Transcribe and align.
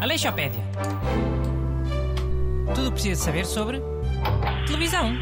Aleixopédia. 0.00 0.62
Tudo 2.74 2.88
o 2.88 2.90
que 2.90 2.92
precisa 2.92 3.24
saber 3.24 3.44
sobre 3.44 3.80
televisão. 4.66 5.12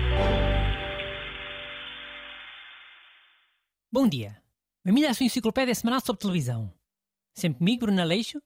Bom 3.90 4.08
dia. 4.08 4.42
Bem-vindo 4.84 5.06
à 5.08 5.14
sua 5.14 5.26
enciclopédia 5.26 5.74
semanal 5.74 6.00
sobre 6.00 6.20
televisão. 6.20 6.72
Sempre 7.34 7.58
comigo, 7.58 7.86
Bruno 7.86 8.02
Aleixo, 8.02 8.42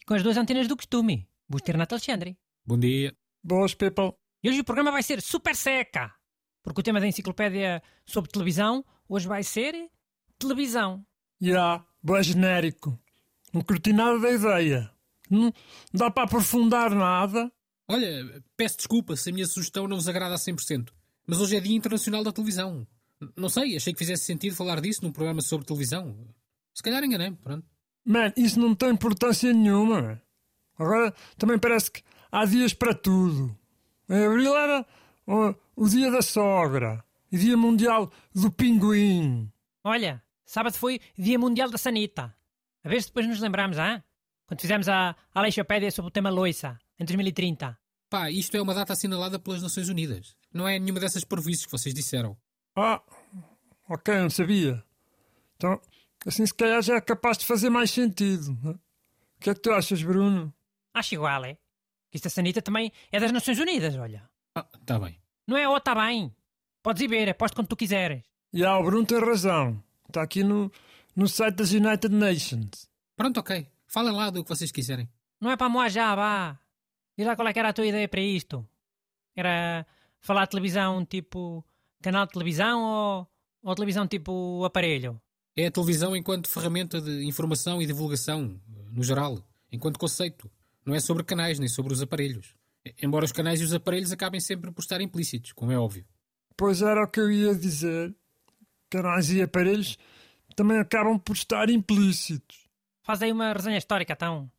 e 0.00 0.04
com 0.04 0.14
as 0.14 0.22
duas 0.22 0.36
antenas 0.36 0.68
do 0.68 0.76
costume, 0.76 1.28
Busto 1.48 1.70
e 1.70 1.72
Renato 1.72 1.94
Alexandre. 1.94 2.38
Bom 2.64 2.78
dia. 2.78 3.14
Boas, 3.42 3.74
people. 3.74 4.12
E 4.42 4.48
hoje 4.48 4.60
o 4.60 4.64
programa 4.64 4.92
vai 4.92 5.02
ser 5.02 5.20
super 5.20 5.56
seca, 5.56 6.14
porque 6.62 6.80
o 6.80 6.84
tema 6.84 7.00
da 7.00 7.06
enciclopédia 7.06 7.82
sobre 8.04 8.30
televisão 8.30 8.84
hoje 9.08 9.26
vai 9.26 9.42
ser 9.42 9.90
televisão. 10.38 11.04
Já, 11.40 11.48
yeah, 11.48 11.86
boa 12.02 12.22
genérico. 12.22 12.98
Não 13.52 13.62
curti 13.62 13.92
nada 13.92 14.18
da 14.18 14.30
ideia. 14.30 14.90
Não 15.28 15.52
dá 15.92 16.10
para 16.10 16.24
aprofundar 16.24 16.94
nada. 16.94 17.50
Olha, 17.88 18.42
peço 18.56 18.76
desculpa 18.76 19.16
se 19.16 19.30
a 19.30 19.32
minha 19.32 19.46
sugestão 19.46 19.88
não 19.88 19.96
vos 19.96 20.08
agrada 20.08 20.34
a 20.34 20.38
100%, 20.38 20.90
mas 21.26 21.40
hoje 21.40 21.56
é 21.56 21.60
Dia 21.60 21.76
Internacional 21.76 22.22
da 22.22 22.32
Televisão. 22.32 22.86
Não 23.36 23.48
sei, 23.48 23.76
achei 23.76 23.92
que 23.92 23.98
fizesse 23.98 24.24
sentido 24.24 24.56
falar 24.56 24.80
disso 24.80 25.04
num 25.04 25.12
programa 25.12 25.42
sobre 25.42 25.66
televisão. 25.66 26.16
Se 26.74 26.82
calhar 26.82 27.02
enganei 27.02 27.32
pronto. 27.32 27.66
Man, 28.04 28.32
isso 28.36 28.58
não 28.58 28.74
tem 28.74 28.90
importância 28.90 29.52
nenhuma. 29.52 30.22
Agora 30.78 31.14
também 31.36 31.58
parece 31.58 31.90
que 31.90 32.02
há 32.32 32.44
dias 32.44 32.72
para 32.72 32.94
tudo. 32.94 33.56
Em 34.08 34.24
abril 34.24 34.56
era 34.56 34.86
o, 35.80 35.88
dia 35.88 36.10
da 36.10 36.20
sogra 36.20 37.02
e 37.32 37.38
dia 37.38 37.56
mundial 37.56 38.12
do 38.34 38.52
pinguim. 38.52 39.50
Olha, 39.82 40.22
sábado 40.44 40.74
foi 40.74 41.00
dia 41.16 41.38
mundial 41.38 41.70
da 41.70 41.78
sanita. 41.78 42.36
A 42.84 42.88
ver 42.88 43.00
se 43.00 43.08
depois 43.08 43.26
nos 43.26 43.40
lembramos, 43.40 43.78
ah? 43.78 44.02
Quando 44.46 44.60
fizemos 44.60 44.88
a 44.88 45.16
Aleixopédia 45.34 45.90
sobre 45.90 46.08
o 46.08 46.12
tema 46.12 46.28
loiça, 46.28 46.78
em 46.98 47.04
2030. 47.04 47.78
Pá, 48.10 48.30
isto 48.30 48.56
é 48.56 48.60
uma 48.60 48.74
data 48.74 48.92
assinalada 48.92 49.38
pelas 49.38 49.62
Nações 49.62 49.88
Unidas. 49.88 50.36
Não 50.52 50.68
é 50.68 50.78
nenhuma 50.78 51.00
dessas 51.00 51.24
previstas 51.24 51.66
que 51.66 51.72
vocês 51.72 51.94
disseram. 51.94 52.36
Ah, 52.76 53.00
ok, 53.88 54.14
não 54.18 54.30
sabia. 54.30 54.84
Então, 55.56 55.80
assim 56.26 56.44
se 56.44 56.54
calhar 56.54 56.82
já 56.82 56.96
é 56.96 57.00
capaz 57.00 57.38
de 57.38 57.46
fazer 57.46 57.70
mais 57.70 57.90
sentido. 57.90 58.52
Né? 58.62 58.72
O 58.72 59.40
que 59.40 59.50
é 59.50 59.54
que 59.54 59.60
tu 59.60 59.72
achas, 59.72 60.02
Bruno? 60.02 60.52
Acho 60.92 61.14
igual, 61.14 61.44
é? 61.44 61.54
Que 62.10 62.16
esta 62.16 62.28
sanita 62.28 62.60
também 62.60 62.92
é 63.12 63.20
das 63.20 63.32
Nações 63.32 63.58
Unidas, 63.58 63.94
olha. 63.96 64.28
Ah, 64.54 64.66
tá 64.84 64.98
bem. 64.98 65.20
Não 65.50 65.56
é, 65.56 65.66
ó, 65.66 65.74
oh, 65.74 65.80
tá 65.80 65.96
bem. 65.96 66.32
Podes 66.80 67.02
ir 67.02 67.08
ver, 67.08 67.28
aposto 67.28 67.56
quando 67.56 67.66
tu 67.66 67.74
quiseres. 67.74 68.22
E 68.52 68.64
ah, 68.64 68.78
o 68.78 68.84
Bruno 68.84 69.04
tem 69.04 69.18
razão. 69.18 69.82
Está 70.06 70.22
aqui 70.22 70.44
no, 70.44 70.70
no 71.16 71.26
site 71.26 71.56
das 71.56 71.72
United 71.72 72.14
Nations. 72.14 72.88
Pronto, 73.16 73.40
ok. 73.40 73.66
Falem 73.88 74.14
lá 74.14 74.30
do 74.30 74.44
que 74.44 74.48
vocês 74.48 74.70
quiserem. 74.70 75.08
Não 75.40 75.50
é 75.50 75.56
para 75.56 75.68
moar 75.68 75.90
já, 75.90 76.14
vá. 76.14 76.56
Diz 77.18 77.26
lá 77.26 77.34
qual 77.34 77.48
é 77.48 77.52
que 77.52 77.58
era 77.58 77.70
a 77.70 77.72
tua 77.72 77.84
ideia 77.84 78.06
para 78.06 78.20
isto. 78.20 78.64
Era 79.34 79.84
falar 80.20 80.44
de 80.44 80.50
televisão 80.50 81.04
tipo 81.04 81.66
canal 82.00 82.26
de 82.26 82.32
televisão 82.32 82.84
ou, 82.84 83.28
ou 83.64 83.74
televisão 83.74 84.06
tipo 84.06 84.64
aparelho? 84.64 85.20
É 85.56 85.66
a 85.66 85.70
televisão 85.72 86.14
enquanto 86.14 86.48
ferramenta 86.48 87.00
de 87.00 87.24
informação 87.24 87.82
e 87.82 87.86
divulgação, 87.86 88.56
no 88.92 89.02
geral, 89.02 89.44
enquanto 89.72 89.98
conceito. 89.98 90.48
Não 90.86 90.94
é 90.94 91.00
sobre 91.00 91.24
canais 91.24 91.58
nem 91.58 91.68
sobre 91.68 91.92
os 91.92 92.00
aparelhos. 92.00 92.54
Embora 93.02 93.24
os 93.24 93.32
canais 93.32 93.60
e 93.60 93.64
os 93.64 93.74
aparelhos 93.74 94.12
acabem 94.12 94.40
sempre 94.40 94.70
por 94.72 94.80
estar 94.80 95.00
implícitos, 95.00 95.52
como 95.52 95.72
é 95.72 95.78
óbvio. 95.78 96.06
Pois 96.56 96.82
era 96.82 97.04
o 97.04 97.08
que 97.08 97.20
eu 97.20 97.30
ia 97.30 97.54
dizer. 97.54 98.14
Canais 98.88 99.30
e 99.30 99.40
aparelhos 99.40 99.96
também 100.56 100.78
acabam 100.78 101.18
por 101.18 101.34
estar 101.34 101.70
implícitos. 101.70 102.68
Faz 103.02 103.22
aí 103.22 103.32
uma 103.32 103.52
resenha 103.52 103.78
histórica, 103.78 104.12
então, 104.12 104.50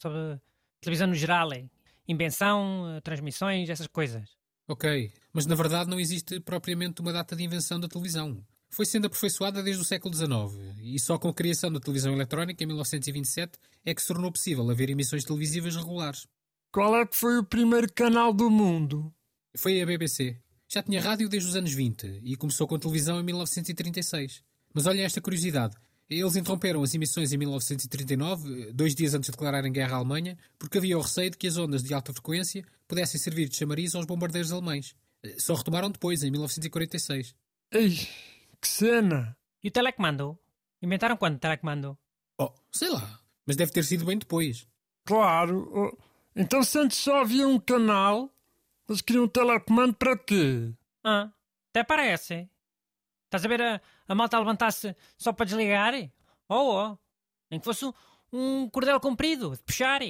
sobre 0.00 0.40
televisão 0.80 1.08
no 1.08 1.14
geral, 1.14 1.52
é? 1.52 1.68
invenção, 2.08 2.96
eh, 2.96 3.00
transmissões, 3.00 3.68
essas 3.68 3.86
coisas. 3.86 4.36
Ok, 4.68 5.12
mas 5.32 5.46
na 5.46 5.54
verdade 5.54 5.90
não 5.90 5.98
existe 5.98 6.40
propriamente 6.40 7.00
uma 7.00 7.12
data 7.12 7.36
de 7.36 7.42
invenção 7.42 7.78
da 7.78 7.88
televisão. 7.88 8.44
Foi 8.68 8.86
sendo 8.86 9.06
aperfeiçoada 9.06 9.62
desde 9.62 9.82
o 9.82 9.84
século 9.84 10.14
XIX 10.14 10.78
e 10.80 10.98
só 10.98 11.18
com 11.18 11.28
a 11.28 11.34
criação 11.34 11.72
da 11.72 11.80
televisão 11.80 12.12
eletrónica 12.12 12.62
em 12.62 12.66
1927 12.68 13.58
é 13.84 13.94
que 13.94 14.00
se 14.00 14.08
tornou 14.08 14.30
possível 14.30 14.68
haver 14.70 14.90
emissões 14.90 15.24
televisivas 15.24 15.74
regulares. 15.74 16.26
Qual 16.72 16.96
é 16.96 17.04
que 17.04 17.16
foi 17.16 17.36
o 17.36 17.44
primeiro 17.44 17.92
canal 17.92 18.32
do 18.32 18.48
mundo? 18.48 19.12
Foi 19.56 19.82
a 19.82 19.86
BBC. 19.86 20.40
Já 20.68 20.80
tinha 20.80 21.00
rádio 21.00 21.28
desde 21.28 21.48
os 21.48 21.56
anos 21.56 21.72
20 21.72 22.20
e 22.22 22.36
começou 22.36 22.68
com 22.68 22.78
televisão 22.78 23.18
em 23.18 23.24
1936. 23.24 24.44
Mas 24.72 24.86
olha 24.86 25.02
esta 25.02 25.20
curiosidade. 25.20 25.74
Eles 26.08 26.36
interromperam 26.36 26.80
as 26.80 26.94
emissões 26.94 27.32
em 27.32 27.38
1939, 27.38 28.72
dois 28.72 28.94
dias 28.94 29.14
antes 29.14 29.26
de 29.26 29.32
declararem 29.32 29.72
guerra 29.72 29.96
à 29.96 29.98
Alemanha, 29.98 30.38
porque 30.60 30.78
havia 30.78 30.96
o 30.96 31.00
receio 31.00 31.30
de 31.30 31.38
que 31.38 31.48
as 31.48 31.56
ondas 31.56 31.82
de 31.82 31.92
alta 31.92 32.12
frequência 32.12 32.64
pudessem 32.86 33.18
servir 33.18 33.48
de 33.48 33.56
chamariz 33.56 33.96
aos 33.96 34.06
bombardeiros 34.06 34.52
alemães. 34.52 34.94
Só 35.38 35.54
retomaram 35.54 35.90
depois, 35.90 36.22
em 36.22 36.30
1946. 36.30 37.34
Ei, 37.72 37.96
que 38.60 38.68
cena! 38.68 39.36
E 39.62 39.68
o 39.68 39.70
telecomando? 39.72 40.38
Inventaram 40.80 41.16
quando 41.16 41.34
o 41.34 41.38
telecomando? 41.40 41.98
Oh, 42.40 42.52
sei 42.70 42.90
lá, 42.90 43.20
mas 43.44 43.56
deve 43.56 43.72
ter 43.72 43.84
sido 43.84 44.04
bem 44.04 44.18
depois. 44.18 44.68
Claro. 45.04 45.98
Então 46.34 46.62
se 46.62 46.78
antes 46.78 46.98
só 46.98 47.20
havia 47.20 47.46
um 47.46 47.58
canal, 47.58 48.32
eles 48.88 49.00
queriam 49.00 49.24
um 49.24 49.28
telecomando 49.28 49.94
para 49.94 50.16
quê? 50.16 50.72
Ah, 51.04 51.30
até 51.70 51.84
parece. 51.84 52.48
Estás 53.26 53.44
a 53.44 53.48
ver 53.48 53.62
a, 53.62 53.80
a 54.08 54.14
malta 54.14 54.36
a 54.36 54.40
levantar-se 54.40 54.94
só 55.16 55.32
para 55.32 55.46
desligar? 55.46 55.94
Oh, 56.48 56.74
oh. 56.74 56.98
Nem 57.50 57.60
que 57.60 57.64
fosse 57.64 57.84
um, 58.32 58.68
cordel 58.68 59.00
comprido, 59.00 59.52
de 59.52 59.62
puxar. 59.62 60.00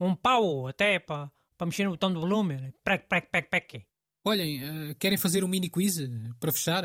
Um 0.00 0.14
pau 0.14 0.66
até 0.66 0.98
para, 0.98 1.30
para 1.56 1.66
mexer 1.66 1.84
no 1.84 1.90
botão 1.90 2.12
do 2.12 2.20
volume. 2.20 2.72
Prec, 2.84 3.06
prec, 3.08 3.28
prec, 3.30 3.50
prec. 3.50 3.86
Olhem, 4.24 4.62
uh, 4.62 4.94
querem 4.96 5.18
fazer 5.18 5.44
um 5.44 5.48
mini 5.48 5.68
quiz 5.68 5.98
uh, 5.98 6.34
para 6.38 6.52
fechar? 6.52 6.84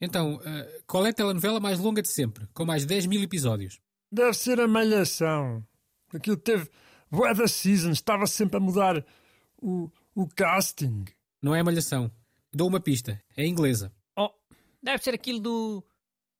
Então, 0.00 0.36
uh, 0.36 0.82
qual 0.86 1.06
é 1.06 1.10
a 1.10 1.12
telenovela 1.12 1.60
mais 1.60 1.78
longa 1.78 2.02
de 2.02 2.08
sempre, 2.08 2.46
com 2.54 2.64
mais 2.64 2.82
de 2.82 2.88
10 2.88 3.06
mil 3.06 3.22
episódios? 3.22 3.78
Deve 4.10 4.34
ser 4.34 4.60
a 4.60 4.66
Malhação. 4.66 5.64
Aquilo 6.12 6.36
teve 6.36 6.68
Weather 7.12 7.48
Seasons, 7.48 7.98
estava 7.98 8.26
sempre 8.26 8.56
a 8.56 8.60
mudar 8.60 9.04
o, 9.60 9.90
o 10.14 10.26
casting. 10.28 11.04
Não 11.42 11.54
é 11.54 11.62
Malhação. 11.62 12.10
Dou 12.52 12.68
uma 12.68 12.80
pista. 12.80 13.20
É 13.36 13.46
inglesa. 13.46 13.92
Deve 14.82 15.02
ser 15.02 15.14
aquilo 15.14 15.40
do. 15.40 15.84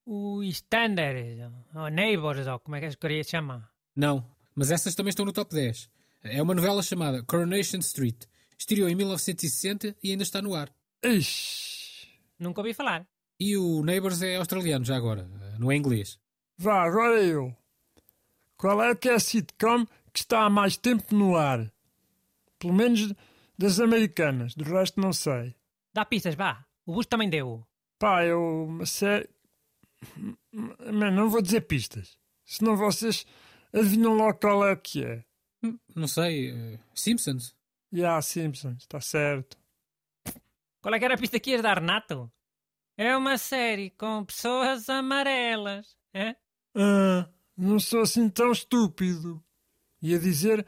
O 0.07 0.43
Standard, 0.43 1.53
ou 1.75 1.89
Neighbors, 1.89 2.47
ou 2.47 2.59
como 2.59 2.75
é 2.75 2.81
que 2.81 2.87
a 2.87 2.89
escolha 2.89 3.23
se 3.23 3.31
chama? 3.31 3.71
Não, 3.95 4.25
mas 4.57 4.71
essas 4.71 4.95
também 4.95 5.11
estão 5.11 5.27
no 5.27 5.33
top 5.33 5.55
10. 5.55 5.89
É 6.25 6.43
uma 6.43 6.55
novela 6.55 6.83
chamada 6.83 7.23
Coronation 7.23 7.79
Street. 7.79 8.25
Estreou 8.59 8.89
em 8.89 8.95
1960 8.95 9.95
e 10.03 10.11
ainda 10.11 10.23
está 10.23 10.43
no 10.43 10.55
ar. 10.55 10.73
Ixi. 11.05 12.09
Nunca 12.39 12.61
ouvi 12.61 12.75
falar. 12.75 13.07
E 13.39 13.57
o 13.57 13.85
Neighbors 13.85 14.21
é 14.23 14.37
australiano 14.37 14.85
já 14.85 14.97
agora, 14.97 15.29
não 15.59 15.71
é 15.71 15.77
inglês. 15.77 16.19
Vá, 16.59 16.83
agora 16.83 17.23
eu. 17.23 17.55
Qual 18.57 18.83
é 18.83 18.95
que 18.95 19.09
é 19.09 19.15
a 19.15 19.21
sitcom 19.21 19.87
que 20.13 20.21
está 20.21 20.45
há 20.45 20.51
mais 20.51 20.77
tempo 20.77 21.15
no 21.15 21.37
ar? 21.37 21.73
Pelo 22.59 22.75
menos 22.75 23.13
das 23.59 23.81
americanas, 23.81 24.55
do 24.55 24.65
resto 24.65 25.01
não 25.01 25.13
sei. 25.13 25.55
Dá 25.93 26.05
pistas, 26.05 26.35
vá. 26.35 26.65
O 26.87 26.95
Bush 26.95 27.07
também 27.07 27.29
deu. 27.29 27.67
Pá, 27.99 28.25
eu. 28.25 28.65
Uma 28.65 28.87
série. 28.87 29.29
Mas 30.53 31.13
não 31.13 31.29
vou 31.29 31.43
dizer 31.43 31.63
pistas. 31.63 32.19
Senão 32.45 32.77
vocês 32.77 33.27
adivinham 33.73 34.15
logo 34.15 34.39
qual 34.39 34.67
é 34.67 34.77
que 34.77 35.05
é. 35.05 35.25
Hum, 35.63 35.79
não 35.95 36.09
sei. 36.09 36.53
Uh, 36.53 36.81
Simpsons? 36.95 37.55
Já, 37.93 37.99
yeah, 37.99 38.23
Simpsons, 38.23 38.79
está 38.79 39.01
certo. 39.01 39.59
Qual 40.81 40.95
é 40.95 40.99
que 40.99 41.05
era 41.05 41.15
a 41.15 41.19
pista 41.19 41.39
que 41.39 41.51
ias 41.51 41.63
dar, 41.63 41.79
Renato? 41.79 42.33
É 42.97 43.17
uma 43.17 43.37
série 43.37 43.91
com 43.91 44.25
pessoas 44.25 44.89
amarelas, 44.89 45.97
é? 46.15 46.37
Ah, 46.75 47.29
não 47.57 47.79
sou 47.79 48.01
assim 48.01 48.29
tão 48.29 48.53
estúpido. 48.53 49.43
Ia 50.03 50.19
dizer 50.19 50.67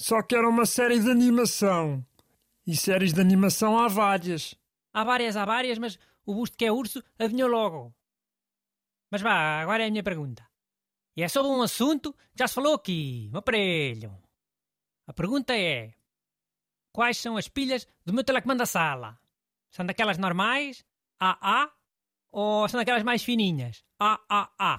só 0.00 0.22
que 0.22 0.34
era 0.34 0.48
uma 0.48 0.64
série 0.64 0.98
de 0.98 1.10
animação. 1.10 2.04
E 2.66 2.74
séries 2.74 3.12
de 3.12 3.20
animação 3.20 3.78
há 3.78 3.86
várias. 3.86 4.54
Há 4.94 5.04
várias, 5.04 5.36
há 5.36 5.44
várias, 5.44 5.78
mas 5.78 5.98
o 6.24 6.34
busto 6.34 6.56
que 6.56 6.64
é 6.64 6.72
urso 6.72 7.02
adivinhou 7.18 7.50
logo. 7.50 7.94
Mas 9.10 9.20
vá, 9.20 9.60
agora 9.60 9.82
é 9.82 9.86
a 9.86 9.90
minha 9.90 10.02
pergunta. 10.02 10.48
E 11.16 11.22
é 11.22 11.28
sobre 11.28 11.50
um 11.50 11.60
assunto 11.60 12.12
que 12.12 12.38
já 12.38 12.48
se 12.48 12.54
falou 12.54 12.74
aqui, 12.74 13.30
um 13.34 13.36
aparelho. 13.36 14.16
A 15.06 15.12
pergunta 15.12 15.54
é: 15.54 15.92
quais 16.92 17.18
são 17.18 17.36
as 17.36 17.48
pilhas 17.48 17.86
do 18.04 18.14
meu 18.14 18.24
telecomando 18.24 18.60
da 18.60 18.66
sala? 18.66 19.18
São 19.70 19.84
daquelas 19.84 20.16
normais, 20.16 20.84
AA, 21.18 21.70
ou 22.32 22.68
são 22.68 22.78
daquelas 22.78 23.02
mais 23.02 23.22
fininhas, 23.22 23.84
AAA? 23.98 24.78